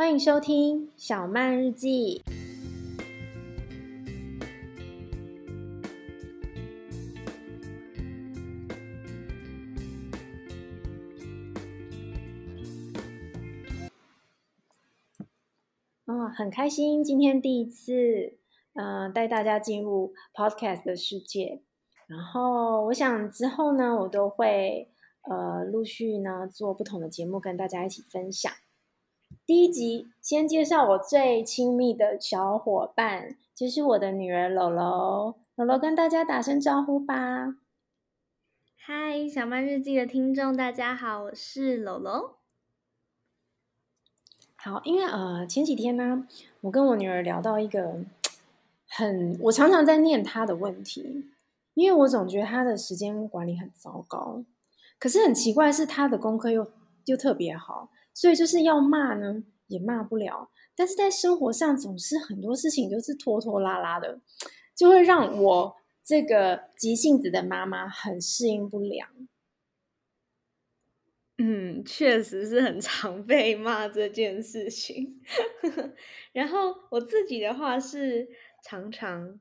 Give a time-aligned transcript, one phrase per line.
[0.00, 2.22] 欢迎收听小曼日记。
[16.06, 18.38] 哦，很开心，今天第一次，
[18.72, 21.60] 嗯、呃，带大家进入 Podcast 的世界。
[22.06, 24.88] 然后，我想之后呢，我都会
[25.28, 28.50] 呃陆续呢做不同的节目，跟大家一起分享。
[29.50, 35.34] 第一集先介绍我最亲密的小伙伴，就是我的女儿楼楼。
[35.56, 37.56] 楼楼跟大家打声招呼吧。
[38.76, 42.36] 嗨，小曼日记的听众，大家好，我是楼楼。
[44.54, 46.28] 好，因为呃前几天呢，
[46.60, 48.04] 我跟我女儿聊到一个
[48.88, 51.28] 很，我常常在念她的问题，
[51.74, 54.44] 因为我总觉得她的时间管理很糟糕。
[55.00, 56.70] 可是很奇怪是，她的功课又
[57.06, 57.88] 又特别好。
[58.12, 60.50] 所以就是要骂呢，也骂不了。
[60.74, 64.20] 但是在生活上，总是很多事情都是拖拖拉拉的，
[64.74, 69.08] 就会让我这个急性子的妈妈很适应不良。
[71.36, 75.20] 嗯，确实是很常被骂这件事情。
[76.32, 78.28] 然后我自己的话是
[78.62, 79.40] 常常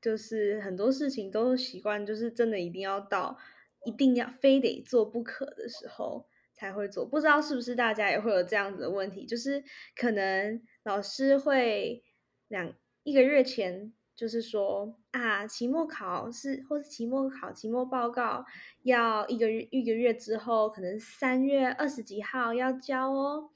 [0.00, 3.38] 就是很多事情都习惯，就是真的一定要到
[3.84, 6.26] 一定要非得做不可的时候。
[6.62, 9.64] 才会做，不知道是不是大家也会有这样子的问题，就是
[9.96, 12.04] 可能老师会
[12.46, 18.46] 两一个月前就是说啊，期末考试或是期末考、期末报告
[18.84, 23.50] 要一个月一个月之后，可能三月二十几号要交哦。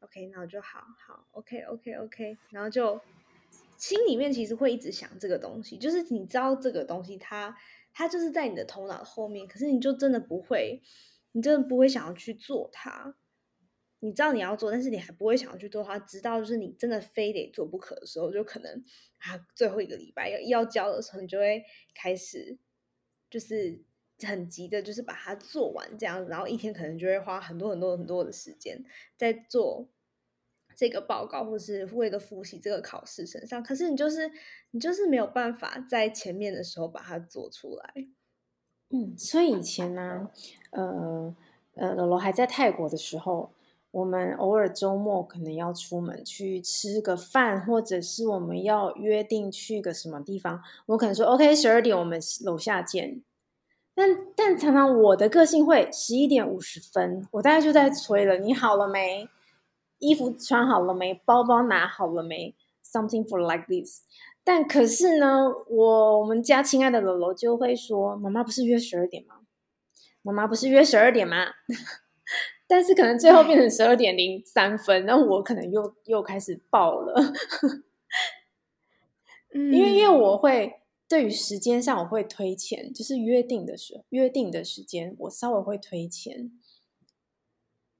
[0.00, 2.98] OK，那就好好，OK OK OK，然后就
[3.76, 7.54] 心里面其实会一直想这个东西，就是你知道这个东西它
[7.92, 10.80] 它就是在你的头脑后面，可是你就真的不会。
[11.36, 13.14] 你真的不会想要去做它，
[13.98, 18.82] 你知道你要做，但是你还不会想要去做它，直到就是你真的非得做不可的时候，就可能
[19.18, 21.62] 啊最后一个礼拜要要交的时候，你就会
[21.94, 22.56] 开始
[23.28, 23.84] 就是
[24.26, 28.82] 很急的，就是把它做完这样子，然后一天可能就会花很多很多很多的时间
[29.18, 29.90] 在做
[30.74, 34.32] 这个报告，或是为了复习这个考试身上，可是你就是
[34.70, 37.92] 你就是没有办法在前面的时候把它做出来。
[38.90, 40.30] 嗯，所以以前呢，
[40.70, 41.34] 呃
[41.74, 43.50] 呃，柔柔还在泰国的时候，
[43.90, 53.22] 我们偶尔周末可能要出门去吃个饭，或者是我们要约定去个什么地方，我可能说 OK，十二点我们楼下见。
[53.94, 59.28] 但但常常我的个性会十一点五十分，我大概就在催了，你好了没？
[59.98, 61.14] 衣服穿好了没？
[61.24, 62.54] 包包拿好了没
[62.84, 64.02] ？Something for like this。
[64.46, 69.40] 但可是呢，我我们家亲爱的楼楼就会说：“妈妈不是约十二点吗？
[70.22, 71.46] 妈妈不是约十二点吗？”
[72.68, 77.20] 但是可能最后变成十二点零三分，然后我可能又又开始爆了。
[79.52, 86.52] 嗯，因为因为我会对于时间上我会推前，就是约定的时候约定的时间，我稍微会推前。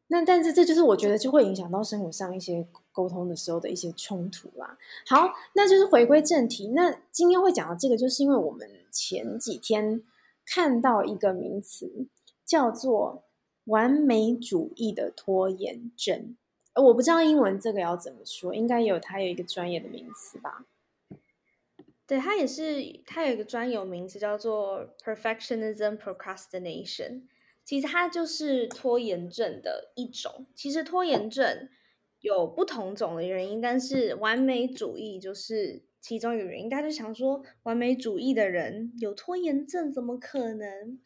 [0.06, 4.78] 那但是这就是我觉得就会影响到生活上一些沟通的时候的一些冲突啦。
[5.06, 6.68] 好，那就是回归正题。
[6.68, 10.02] 那今天会讲到这个，就是因为我们前几天
[10.46, 12.06] 看到一个名词
[12.46, 13.24] 叫做
[13.66, 16.34] “完美主义的拖延症”。
[16.76, 20.64] 我不知道英文这个要怎么说，应该有它有一个专业的名词吧？
[22.06, 27.22] 对，它也是，它有一个专有名词叫做 “perfectionism procrastination”。
[27.64, 30.46] 其实它就是拖延症的一种。
[30.54, 31.68] 其实拖延症
[32.26, 36.68] 有不同种的原因，但是完美主义就是其中一个原因。
[36.68, 40.98] 大家就想说，完美主义的人有拖延症，怎么可能？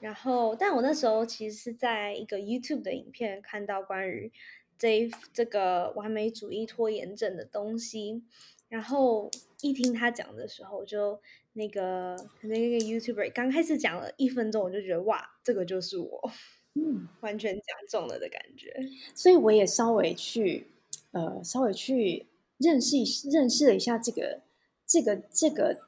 [0.00, 4.32] 然后，但我那时候其实是在一个 YouTube 的影片看到关于
[4.78, 8.22] 这这个完美主义拖延症的东西，
[8.68, 9.30] 然后
[9.60, 11.20] 一听他讲的时候就。
[11.54, 16.30] 那个那个 YouTuber 刚开始讲了一分钟，我就觉得哇，这个就是我，
[16.78, 18.72] 嗯，完全讲中了的感觉。
[19.14, 20.68] 所以我也稍微去
[21.10, 22.26] 呃，稍微去
[22.58, 22.96] 认识
[23.28, 24.40] 认识了一下这个
[24.86, 25.78] 这个这个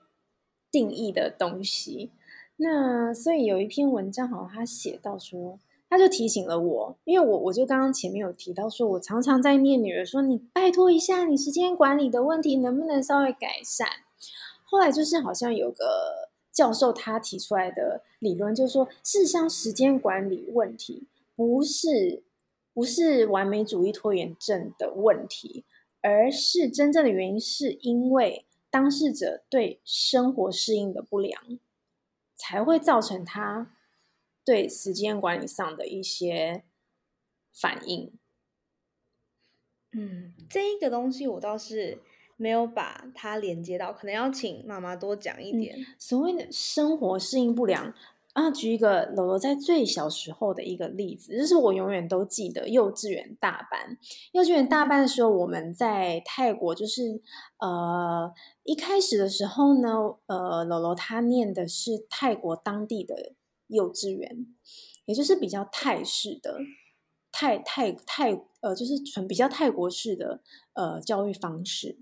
[0.70, 2.11] 定义的东西。
[2.56, 13.88] 那所以有一篇文章，好像他写到说，他就提醒了我，因为我我就刚刚前面有提到说，我常常在念女儿说，你拜托一下，你时间管理的问题能不能稍微改善？
[14.65, 22.23] 后来就是好像有个教授他提出来的理论，就是说，事实上时间管理问题不是
[22.73, 25.64] 不是完美主义拖延症的问题，
[26.00, 31.58] 而是真正的原因是因为当事者对生活适应的不良，
[32.37, 33.75] 才会造成他
[34.44, 36.64] 对时间管理上的一些
[37.53, 38.12] 反应。
[39.93, 41.99] 嗯，这个东西我倒是
[42.41, 45.77] 没有把它连接到，可能要请妈妈多讲一点。
[45.79, 47.93] 嗯，所谓的生活适应不良。
[48.33, 53.99] 啊，举一个楼楼在最小时候的一个例子，就是我永远都记得幼稚园大班。
[54.31, 57.21] 幼稚园大班的时候，我们在泰国，就是
[57.59, 58.33] 呃
[58.63, 59.91] 一开始的时候呢，
[60.27, 63.33] 呃楼楼他念的是泰国当地的
[63.67, 64.47] 幼稚园，
[65.07, 66.57] 也就是比较泰式的
[67.32, 70.41] 泰泰泰呃，就是纯比较泰国式的
[70.75, 71.99] 呃教育方式。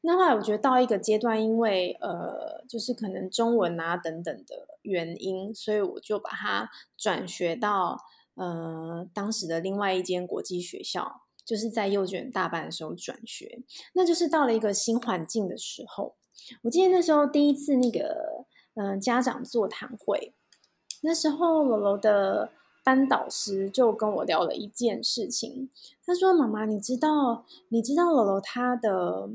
[0.00, 7.98] 那后来我觉得到一个阶段，因为呃，就是可能中文啊等等的原因，所以我就把它转学到
[8.34, 13.62] 呃当时的另外一间国际学校，就是在幼稚园大班的时候转学。
[13.92, 16.14] 那就是到了一个新环境的时候，
[16.62, 20.32] 我记得那时候第一次那个嗯、家长座谈会，
[21.02, 22.52] 那时候楼楼的
[22.82, 25.68] 班导师就跟我聊了一件事情，
[26.04, 29.30] 他说：“妈妈，你知道你知道楼楼他的。”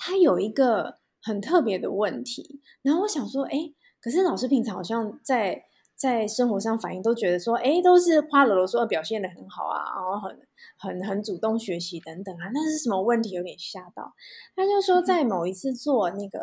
[0.00, 5.64] 他有一个很特别的问题，然后我想说，哎，可是老师平常好像在
[5.96, 10.38] 在生活上反应都觉得说，哎，都是夸楼楼说表现的很好啊，然后很
[10.76, 13.30] 很很主动学习等等啊，那是什么问题？
[13.30, 14.14] 有点吓到。
[14.54, 16.38] 他就说， 在某一次做那个。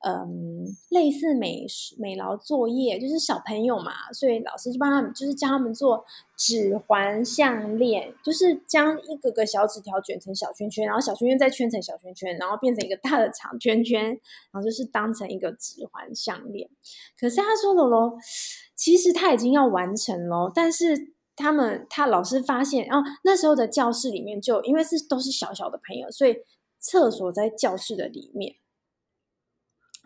[0.00, 1.66] 嗯，类似美
[1.98, 6.04] 美劳作业，就是小朋友嘛，所以老师就帮他们，就是教他们做
[6.36, 16.70] 指环项链，就是将一个个小纸条卷成小圈圈，然后小圈圈再圈成小圈圈，然后变成一个大的长圈圈，然后就是当成一个指环项链。
[17.18, 18.16] 可是他说了喽，
[18.76, 26.36] 其实他已经要完成了，但是他们他老师发现，然后那时候的教室里面就因为是都是小小的朋友，所以
[26.78, 28.54] 厕所在教室的里面。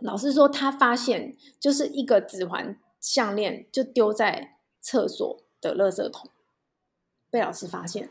[0.03, 6.31] 老师说，他发现就是一个指环项链就丢在厕所的垃圾桶，
[7.31, 8.11] 被老师发现。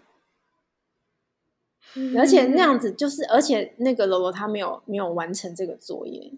[2.18, 6.32] 而且那样子就是，而且那个柔柔他没有没有完成这个作业。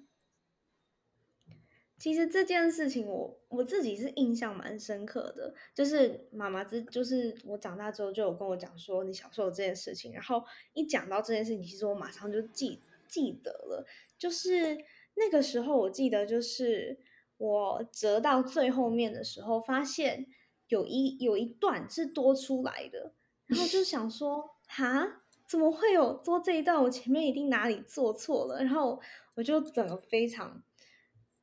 [2.00, 13.86] 其实这件事情我我自己是印象蛮深刻的，就是妈妈之就是我长大之后就有跟我讲说你小时候这件事情，然后一讲到这件事情，其实我马上就记记得了，
[14.18, 14.78] 就是。
[15.16, 17.00] 那个时候我记得，就是
[17.38, 20.28] 我折到最后面的时候，发现
[20.68, 23.14] 有一有一段是多出来的，
[23.46, 26.82] 然后就想说，哈，怎么会有多这一段？
[26.82, 29.00] 我前面一定哪里做错了，然后
[29.36, 30.64] 我就整个非常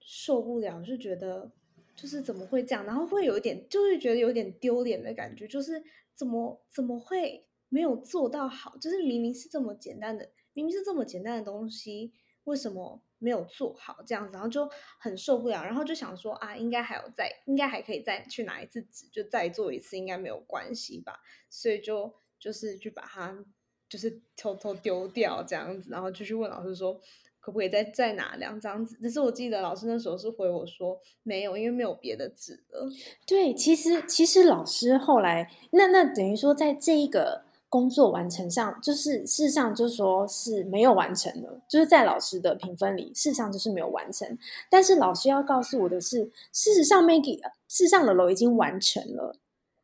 [0.01, 1.53] 受不了，就觉得
[1.95, 5.83] 就是怎么会这样，然后会有一点，就是觉得有点丢脸的感觉，就是
[6.15, 8.77] 怎么怎么会没有做到好？
[8.79, 12.13] 就是明明是这么简单的，明明是这么简单的东西，
[12.45, 13.01] 为什么？
[13.21, 14.69] 没有做好这样子，然后就
[14.99, 21.21] 很受不了，然后就想说啊，应该还有再，应该还可以再去拿一次纸，就再做一次，应该没有关系吧？
[21.49, 23.45] 所以就就是去把它
[23.89, 27.01] 就是偷偷丢掉这样子，然后就去问老师说，
[27.39, 28.97] 可不可以再再拿两张纸？
[29.03, 32.89] 但是我记得老师那时候是回我说没有，因为没有别的纸了。
[33.27, 37.45] 对，其实其实老师后来那那等于说在这一个。
[37.71, 44.37] 工作完成上，就是事实上就是说是没有完成的，就是在老师的评分里，事实上就是没有完成。
[44.69, 49.37] 但是老师要告诉我的是，事实上 Maggie，事实上的楼已经完成了，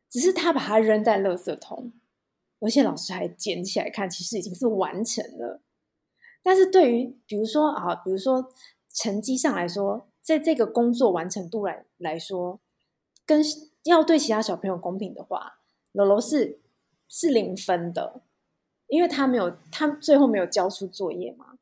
[0.09, 1.93] 只是他把它扔在垃圾桶，
[2.59, 5.61] 而且老师还捡起来看，其实已经是完成了。
[6.43, 8.49] 但是对于比如说啊，比如说
[8.93, 12.59] 成绩上来说，在这个工作完成度来来说，
[13.25, 13.41] 跟
[13.83, 15.59] 要对其他小朋友公平的话，
[15.93, 16.59] 楼楼是。
[17.07, 18.21] 是零分的，
[18.87, 21.57] 因为他没有，他最后没有交出作业嘛。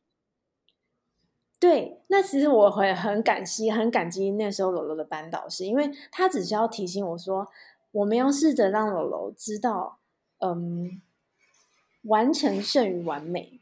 [1.57, 7.47] 对，那其实我很很感激，很感激那时候柔柔的班导师，因为他只是要提醒我说，
[7.91, 9.99] 我们要试着让柔柔知道，
[10.39, 11.01] 嗯，
[12.03, 13.61] 完成胜于完美。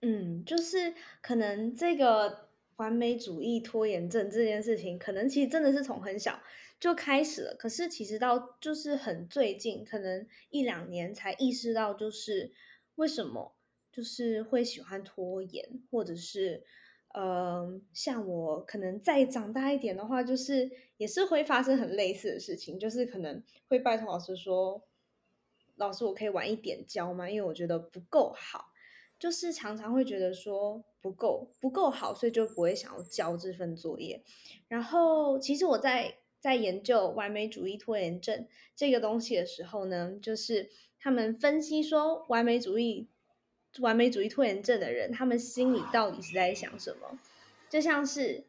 [0.00, 6.40] 嗯，就是可能这个完美主义拖延症这件事情，可能其实真的是从很小。
[6.82, 12.52] 就开始了，可是其实到就是很最近，可能一两年才意识到，就是
[12.96, 13.54] 为什么
[13.92, 16.64] 就是会喜欢拖延，或者是
[17.14, 24.82] 呃，像我可能再长大一点的话，就是也是会发生很类似的事情，就是可能会拜托老师说，
[25.76, 27.30] 老师我可以晚一点交吗？
[27.30, 28.72] 因为我觉得不够好，
[29.20, 34.24] 就是常常会觉得说不够不够好，所以就不会想要交这份作业。
[34.66, 36.18] 然后其实我在。
[36.42, 40.68] 在研究完美主义拖延症这个东西的时候呢，就是
[40.98, 43.08] 他们分析说，完美主义
[43.78, 47.20] 完美主义拖延症的人，他们心里到底是在想什么？
[47.70, 48.48] 就像是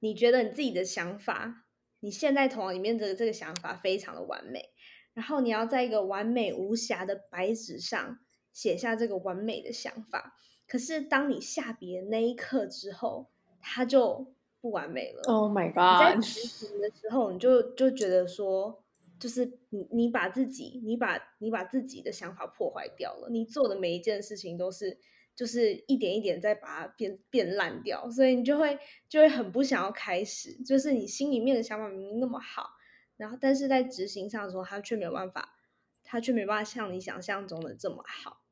[0.00, 1.64] 你觉得你自己的想法，
[2.00, 4.68] 你现在头脑里面的这个想法非常的完美，
[5.14, 8.18] 然后你要在一个完美无瑕的白纸上
[8.52, 10.36] 写下这个完美的想法。
[10.68, 13.30] 可是当你下笔的那一刻之后，
[13.62, 15.22] 它就不完美了。
[15.24, 16.16] Oh my god！
[16.16, 18.82] 你在执行的时候，你就就觉得说，
[19.18, 23.28] 就是你你把自己，你把你把自己的想法破坏掉了。
[23.30, 24.98] 你做的每一件事情都是。
[25.32, 30.52] 就是一点一点在把它变变烂掉，所以你就会就会很不想要开始。
[30.64, 32.68] 就是你心里面的想法明明那么好，
[33.16, 35.56] 然后但是在执行上的时候，他却没有办法，
[36.04, 38.42] 他却没办法像你想象中的这么好。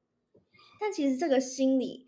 [0.81, 2.07] 但其实这个心理，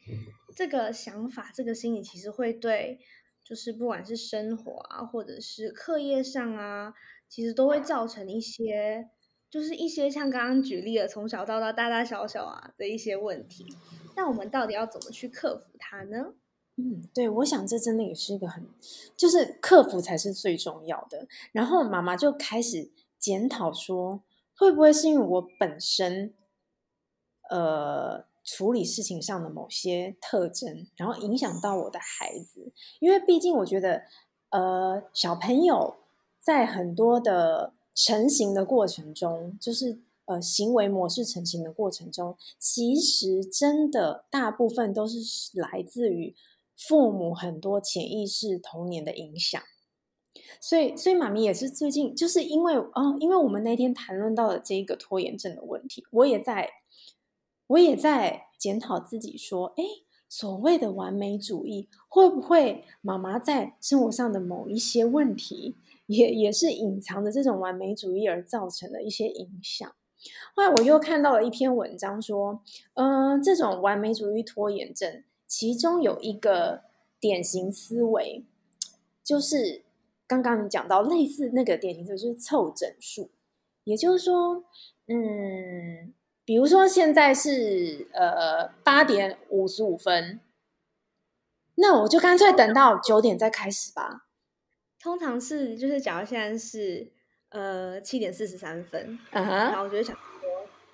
[0.56, 3.00] 这个想法，这个心理其实会对，
[3.44, 6.94] 就是不管是生活啊，或者是课业上啊，
[7.28, 9.08] 其实都会造成一些，
[9.50, 13.66] 就是一些像刚刚举例的从小到大大大小小啊的一些问题。
[14.16, 16.34] 那我们到底要怎么去克服它呢？
[16.76, 18.66] 嗯，对，我想这真的也是一个很，
[19.16, 21.26] 就是克服才是最重要的。
[21.52, 24.22] 然后妈妈就开始检讨说，
[24.54, 26.32] 会不会是因为我本身，
[27.50, 32.72] 呃，处理事情上的某些特征，然后影响到我的孩子？
[32.98, 34.02] 因为毕竟我觉得，
[34.50, 35.96] 呃，小朋友
[36.40, 40.00] 在很多的成型的过程中，就是。
[40.26, 45.18] 呃，行为模式成型的过程中，其实真的大部分都是
[45.58, 46.36] 来自于
[46.76, 49.60] 父母很多潜意识童年的影响。
[50.60, 56.70] 所以，所以妈咪也是最近，就是因为哦，因为我们那天谈论到了这一个拖延症的问题，我也在，
[57.70, 59.84] 我也在检讨自己，说，哎，
[60.28, 69.88] 所谓的完美主义，会不会妈妈在生活上的某一些问题，也也是隐藏着这种完美主义而造成的一些影响。
[70.54, 72.60] 后来我又看到了一篇文章，说，
[72.94, 76.82] 嗯、呃，这种完美主义拖延症，其中有一个
[77.20, 78.44] 典型思维，
[79.22, 79.84] 就是
[80.26, 83.30] 刚刚你讲到类似那个典型思维，就是凑整数。
[83.84, 84.64] 也就是说，
[85.06, 86.12] 嗯，
[86.44, 90.40] 比如说现在是呃八点五十五分，
[91.76, 94.26] 那我就干脆等到九点再开始吧。
[95.00, 97.12] 通常是就是假如现在是。
[97.52, 99.42] 呃，七点四十三分，uh.
[99.42, 100.22] 然后我就想说，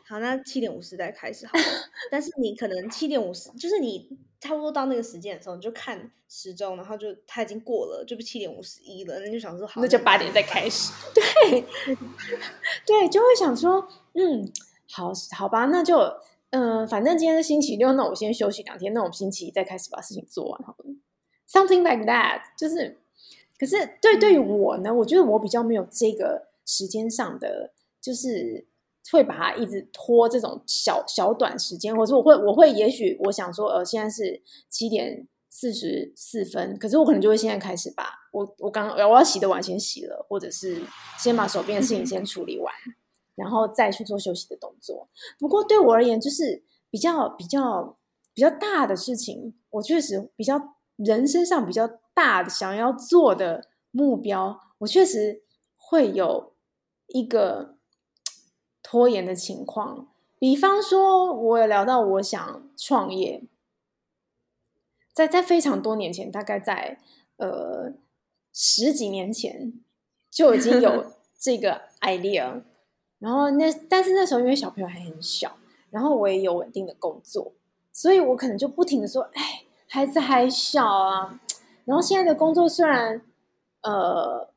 [0.07, 1.65] 好，那七点五十再开始好了。
[2.11, 4.09] 但是你可能七点五十，就是你
[4.41, 10.95] 差不多到那个时间的时候，你就看时钟，然后就它已经过了，就不七点五十一了，那就想说，好，那就八点再开始。
[11.15, 11.61] 对，
[12.87, 14.51] 对，就会想说，嗯，
[14.91, 15.99] 好，好吧，那就，
[16.51, 20.95] 嗯、呃，反正今天是星期六，那我先休息两天，那我们星期一再开始把事情做完好了。
[21.49, 22.99] Something like that，就是。
[23.59, 28.67] 可是对对于我呢，我觉得我比较没有这个时间上的，就是
[29.11, 40.83] 会把它一直拖这种小小短时间，或者我会我会也许我想说，呃，现在是七点四十四分，可是我可能就会现在开始吧我我刚我要洗的碗先洗了，或者是
[41.19, 42.71] 先把手边的事情先处理完，
[43.37, 45.09] 然后再去做休息的动作。
[45.39, 47.97] 不过对我而言，就是比较比较
[48.35, 51.89] 比较大的事情，我确实比较人身上比较。
[52.17, 55.43] 大的想要做的目标，我确实
[55.77, 56.55] 会有
[57.09, 57.77] 一个
[58.83, 60.09] 拖延的情况。
[60.39, 63.43] 比方说，我有聊到我想创业，
[65.13, 66.99] 在在非常多年前，大概在
[67.37, 67.93] 呃
[68.51, 69.75] 十几年前
[70.31, 72.63] 就已经有 这个 idea。
[73.19, 75.57] 然后那但是那时候因为小朋友还很小，
[75.91, 77.53] 然后我也有稳定的工作，
[77.93, 81.41] 所以我可能就不停的说：“哎，孩子还小啊。”
[81.87, 83.23] 然后现在的工作虽然，
[83.83, 84.51] 呃，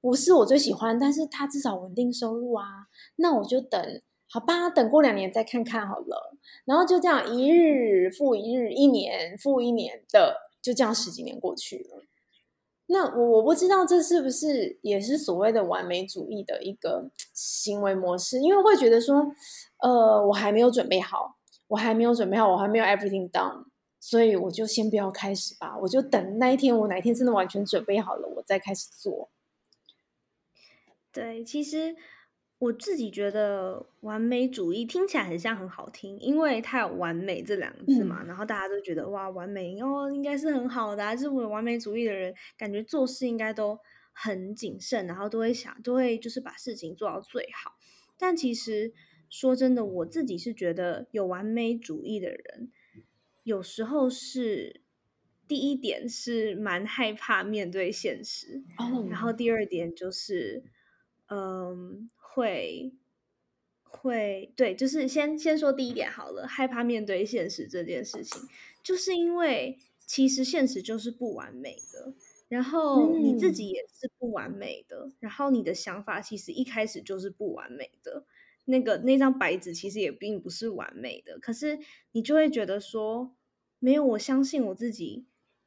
[0.00, 2.86] 不是我最喜欢，但是他至少稳定收入啊。
[3.16, 4.00] 那我就等，
[4.30, 6.36] 好吧，等过两年再看看好了。
[6.64, 12.04] 然后就这样一日复一日，一年复一年的，就这样十几年过去了。
[12.90, 19.26] 那我我不知道这是不是也是所谓的完美主义的一个行为模式，因为会觉得说，
[19.82, 21.36] 呃，我还没有准备好，
[21.68, 23.64] 我还没有准备好，我还没有 everything done。
[24.00, 29.28] 所以我就先不要开始吧，我就等那一天，我哪一天真的完全准备好了，我再开始做。
[31.12, 31.96] 对，其实
[32.58, 41.14] 我自己觉得完美主义听起来很像很好听，因为它有“完美”这两个字嘛，嗯、然后大家都觉得哇，完美哦，应该是很好的、啊。
[41.14, 43.78] 就是我完美主义的人，感觉做事应该都
[44.12, 47.74] 很谨慎，然后都会想，都会就是把事情做到最好。
[48.18, 48.92] 但其实
[49.30, 52.72] 说真的，我自己是觉得有完美主义的人。
[53.44, 54.82] 有时候是
[55.46, 59.10] 第一点是蛮害怕面对现实，oh.
[59.10, 60.64] 然后第二点就是，
[61.30, 62.92] 嗯，会
[63.82, 68.42] 会对，就是先先说第一点好了，害怕面对现实这件事情，
[68.82, 72.14] 就是因为其实现实就是不完美的，
[72.48, 78.24] 然后你自己也是不完美的，嗯，然后你的想法其实一开始就是不完美的，
[78.66, 81.78] 那个那张白纸其实也并不是完美的，可是
[82.12, 83.34] 你就会觉得说，
[83.78, 85.26] 没有，我相信我自己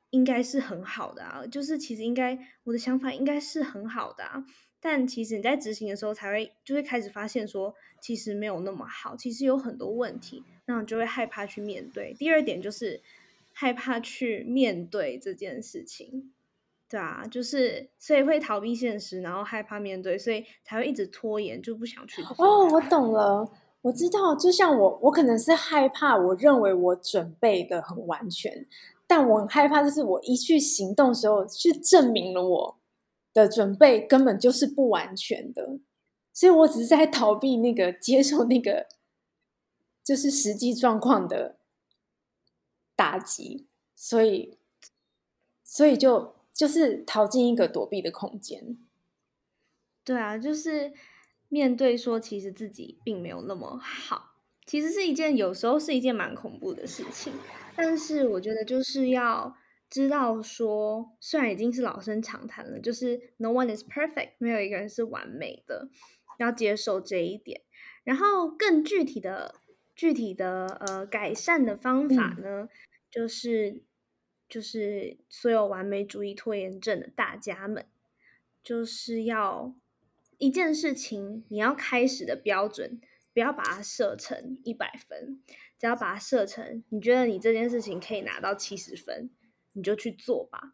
[0.10, 4.46] 应该是很好的啊，就是其实应该我的想法应该是很好的啊，
[4.82, 12.16] 但其实你在执行的时候才会就会开始发现说，其实没有那么好，其实有很多问题，那你就会害怕去面对。
[12.18, 13.00] 第二点就是
[13.54, 16.34] 害怕去面对这件事情。
[16.90, 22.22] 对啊，就是所以会逃避现实，然后害怕面对，所以才会一直拖延，就不想去。
[22.38, 23.50] 哦，我懂了，
[23.82, 28.66] 我知道，就像我，我可能是害怕，我认为我准备的很完全，
[29.08, 32.78] 但我很害怕，就是我一去行动的时候，去证明了我
[33.34, 35.80] 的准备根本就是不完全的，
[36.34, 38.88] 所以我只是在逃避那个接受那个
[40.04, 41.58] 就是实际状况的
[42.96, 44.58] 打击，所以，
[45.64, 46.36] 所以就。
[46.54, 48.78] 就是逃进一个躲避的空间，
[50.04, 50.92] 对啊，就是
[51.48, 54.34] 面对说，其实自己并没有那么好，
[54.66, 57.34] 其实是一件有时候是一件蛮恐怖的事情。
[57.76, 59.56] 但是我觉得就是要
[59.92, 65.90] 知道说，虽然已经是老生常谈了，就是 no one is perfect，没有一个人是完美的，
[66.40, 67.62] 要接受这一点。
[68.04, 69.54] 然后更具体的、
[69.94, 72.70] 具体的呃改善的方法呢，嗯、
[73.12, 73.84] 就是。
[74.52, 77.86] 就是所有完美主义拖延症的大家们，
[78.62, 79.74] 就是要
[80.40, 83.00] 一件事情，你要开始的标准，
[83.34, 85.42] 不要把它设成一百分，
[85.80, 89.30] 只要把它设成你觉得你这件事情可以拿到七十分，
[89.74, 90.74] 你就去做吧。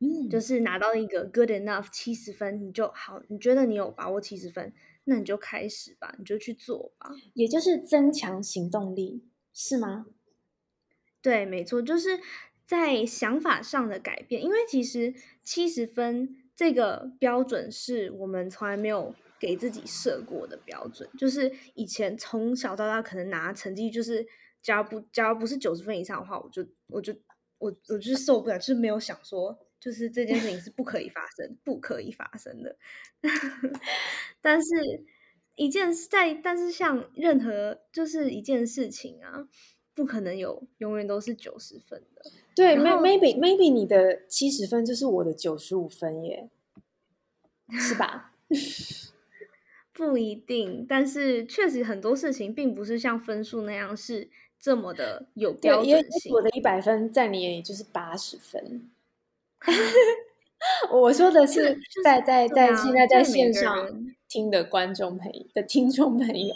[0.00, 4.72] 嗯，就是拿到一个 good enough 七十分，你就好，你觉得你有把握七十分，
[5.04, 7.10] 那你就开始吧，你就去做吧。
[7.32, 10.06] 也就是增强行动力，是吗？
[11.22, 12.20] 对，没错，就是
[12.66, 14.42] 在想法上的改变。
[14.42, 21.08] 因为其实七十分这个标准是我们从来没有给自己设过的标准。
[21.16, 24.26] 就是以前从小到大，可能拿成绩就是，
[24.60, 27.14] 假如不假如不是九十分以上的话，我就我就
[27.58, 32.76] 我我就是受不了，就是没有想说，就是这件事情是不可以发生，不可以发生的。
[34.40, 34.68] 但是
[35.54, 39.48] 一件在，但是像任何就是一件事情啊。
[39.96, 42.22] 不可能有永远都是九十分的，
[42.56, 46.50] 对，maybe maybe 你的七十分就是我的九十五分耶，
[47.78, 48.34] 是吧？
[49.94, 54.28] 不一定，但是确实很多事情并不是像分数那样是
[54.64, 56.30] 这么的有标准性。
[56.30, 58.90] 因为我的一百分在你眼里就是八十分。
[60.90, 66.54] 我说的是在在在、啊、现在在线上听的观众朋友的听众朋友。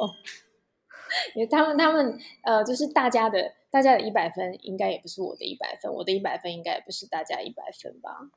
[1.35, 8.31] 因为他们，他们，呃，就是大家的，大家的一百分应该也不是我的一百分，我的一百分应该也不是大家一百分吧？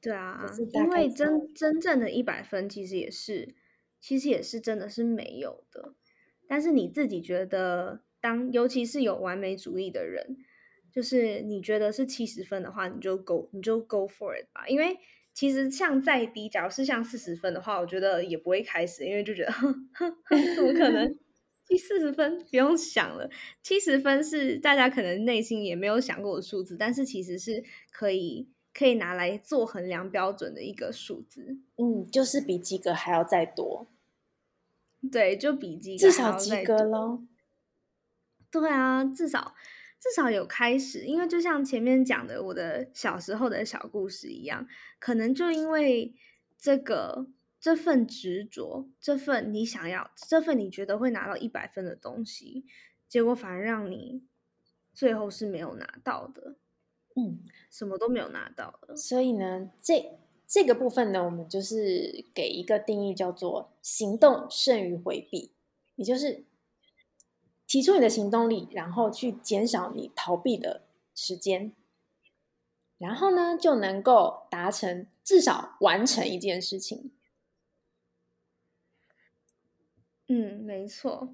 [0.00, 3.54] 对啊，因为真真正的一百分其实也是，
[4.00, 5.94] 其实也是真的是没有的。
[6.48, 10.38] 但是你自己觉得当，尤其是有完美主义的人，
[10.90, 14.66] 就是你觉得是七十分的话，你就 go，你就 go for it 吧。
[14.68, 14.96] 因为
[15.34, 19.52] 其实像再低，假如是像四十分的话，我觉得也不会开始，因为就觉得，
[20.56, 21.18] 怎么可能？
[21.68, 23.30] 第四十分不用想了，
[23.62, 31.56] 七十分是大家可能内心也没有想过的数字，但是其实是可以可以拿来做衡量标准的一个数字。
[31.76, 33.86] 嗯，就是比及格还要再多。
[35.10, 37.22] 对，就比及格至少及格咯。
[38.52, 39.54] 对啊，至少
[39.98, 44.68] 至少有开始，因为就像前面讲的我的小时候的小故事一样，
[45.00, 46.14] 可能就因为
[46.56, 47.26] 这个。
[47.62, 52.64] 这份执着，这份你想要，这份你觉得会拿到一百分的东西，
[53.08, 54.24] 结果反而让你
[54.92, 56.56] 最后是没有拿到的，
[57.14, 57.38] 嗯，
[57.70, 58.96] 什么都没有拿到的。
[58.96, 65.52] 所以呢，这这个部分呢，我们就是给一个定义，叫做行动胜于回避，
[65.94, 66.44] 也就是
[67.72, 70.82] 提出你的行动力，然后去减少你逃避的
[71.14, 71.72] 时间，
[72.98, 77.10] 然后呢，就能够达成至少完成一件事情。
[80.28, 81.30] 嗯，没错，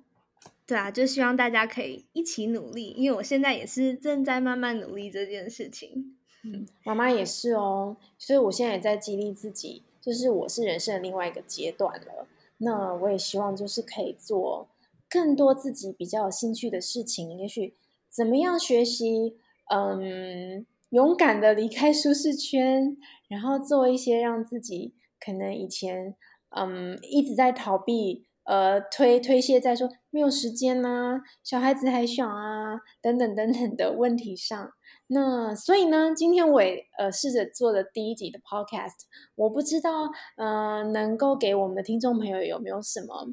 [0.64, 6.16] 对啊，就希望大家可以一起努力，因为我现在也是正在慢慢努力这件事情。
[6.44, 12.29] 嗯，妈妈也是哦，所以我现在也在激励自己，就是我是人生的另外一个阶段了。
[12.59, 14.68] 那我也希望就是可以做
[15.08, 17.74] 更多自己比较有兴趣的事情，也许
[18.10, 19.36] 怎么样学习，
[19.70, 22.96] 嗯，勇敢的离开舒适圈，
[23.28, 26.14] 然后做一些让自己可能以前
[26.50, 28.26] 嗯一直在逃避。
[28.44, 34.72] 呃，推推卸在说没有时间呐、小孩子还小啊，等等等等的问题上。
[35.08, 39.00] 那所以呢，今天我也呃试着做了第一集的 podcast，
[39.34, 43.26] 我不知道呃能够给我们的听众朋友有没有什么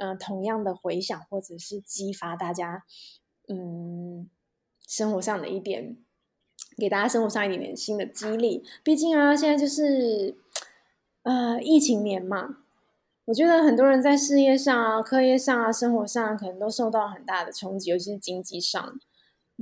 [0.00, 2.84] 呃同样的回响，或者是激发大家
[3.46, 4.28] 嗯
[4.84, 5.96] 生活上的一点，
[6.76, 8.64] 给大家生活上一点点新的激励。
[8.82, 10.36] 毕竟啊，现在就是
[11.22, 12.64] 呃疫情年嘛，
[13.26, 18.98] 我觉得很多人在事业上啊、课业上啊、生活上可能都受到很大的冲击，尤其是经济上。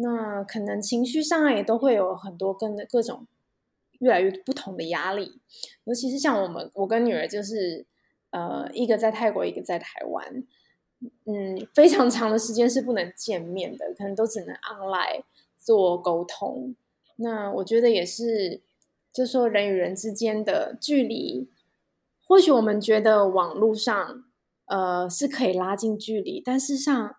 [0.00, 3.26] 那可能情绪上也都会有很多跟各种
[3.98, 5.40] 越来越不同的压力，
[5.82, 7.84] 尤其是像我们，我跟女儿就是，
[8.30, 10.44] 呃，一个在泰国，一个在台湾，
[11.24, 15.22] 嗯，非常长的时间是不能见面的，可能都只能 online
[15.58, 16.74] 做沟通。
[17.16, 18.60] 那我觉得也是，
[19.12, 21.50] 就说人与人之间的距离，
[22.26, 24.24] 或许我们觉得网络上，
[24.66, 27.16] 呃，是可以拉近距离，但事实上。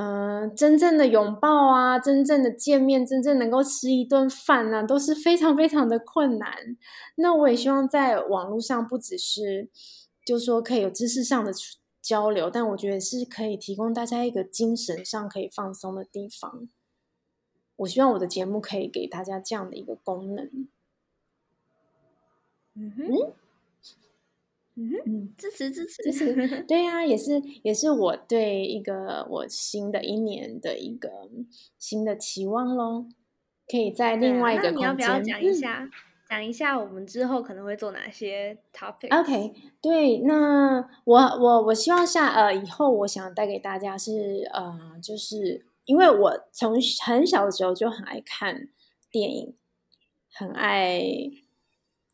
[0.00, 6.52] 嗯、真正的拥抱啊，真正的见面，真正能够吃一顿饭、啊，都是非常非常的困难。
[7.16, 9.68] 那我也希望在网络上，不只是
[10.28, 11.50] 就是说可以有知识上的
[12.02, 16.68] 交流，但我觉得是可以提供大家一个精神上可以放松的地方。
[17.76, 20.68] 我希望我的节目可以给大家这样的一个功能。
[22.74, 23.32] 嗯哼。
[24.80, 31.10] 嗯支持支持支持， 对呀、啊，也是也是我对一个我新的一年的一个
[31.80, 33.06] 新的期望喽，
[33.66, 35.90] 可以在另外一个空间，啊、你要不要讲一下、嗯、
[36.28, 48.68] 讲一下我们之后可能会做哪些 topic？OK，、对，那我我我希望下呃以后我想带给大家是呃就是因为我从很小的时候就很爱看
[49.10, 49.54] 电影，
[50.32, 51.30] 很爱。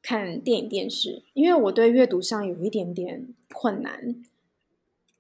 [0.07, 4.23] 看电影、电视，因为我对阅读上有一点点困难，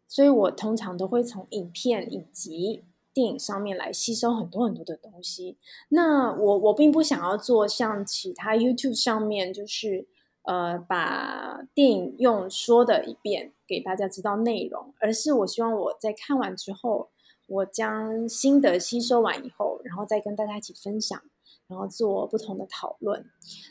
[0.06, 5.56] 所以我通常都会从影片以及电影上面来吸收很多很多的东西。
[5.88, 10.06] 那我我并不想要做像其他 YouTube 上面，就是
[10.42, 17.08] 呃把电影用说的一遍给大家知道内容，而是我希望我在看完之后，
[17.46, 21.18] 我将心得吸收完以后，然后再跟大家一起分享。
[21.66, 23.24] 然后做不同的讨论，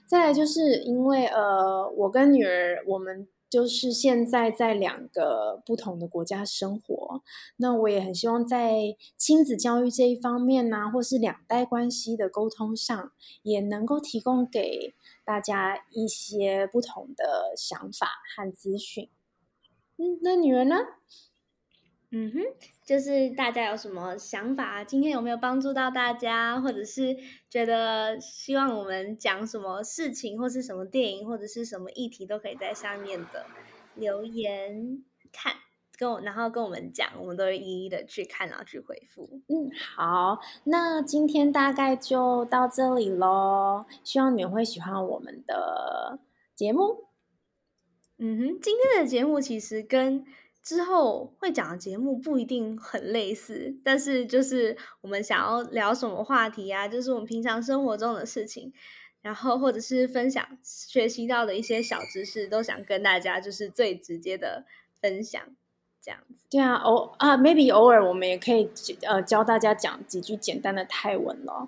[0.08, 7.22] 再来就是因为呃，我跟女儿我们就是现在在两个不同的国家生活，
[7.58, 13.12] 那我也很希望在亲子教育这一方面呢、或是两代关系的沟通上，
[13.44, 19.08] 也能够提供给大家一些不同的想法和资讯。
[19.98, 20.78] 嗯，那女儿呢？
[22.16, 22.42] 嗯哼，
[22.86, 24.84] 就是大家有什么想法？
[24.84, 26.62] 今天有没有帮助到大家？
[26.62, 27.18] 或者是
[27.50, 33.48] 觉得希望我们讲什么事情，或是什么电影，或者是什么议题，都可以在下面的
[33.96, 35.54] 留言看，
[35.98, 39.42] 跟我，然后跟我们讲，我们都会一一的去看，然后去回复。
[39.48, 46.20] 嗯，好，那今天大概就到这里喽，希望你们会喜欢我们的
[46.54, 47.06] 节目。
[48.20, 50.24] 嗯哼，今天的节目其实跟。
[50.64, 58.72] 之后会讲的节目不一定很类似，但是就是我们想要聊什么话题啊，就是我们平常生活中的事情，
[59.22, 64.64] 然后或者是分享学习到的一些小知识，都想跟大家就是最直接的
[65.02, 65.42] 分享，
[66.02, 66.36] 这样子。
[66.50, 68.70] 对啊，偶啊，maybe 偶尔我们也可以
[69.02, 71.68] 呃教大家讲几句简单的泰文咯。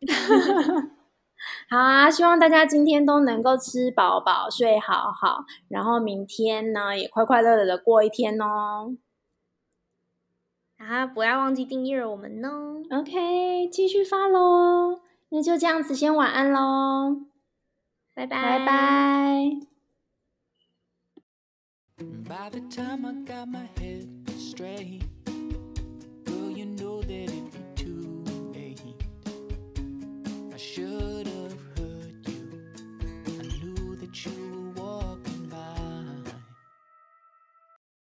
[1.70, 8.96] 好啊希望大家今天都能够吃饱饱睡好好然后明天呢也快快乐乐的过一天哦。
[10.78, 12.82] 啊不要忘记订阅我们哦。
[12.90, 17.28] Ok 继续发喽那就这样子先晚安喽
[18.14, 18.58] 拜拜。
[18.58, 19.68] 拜拜。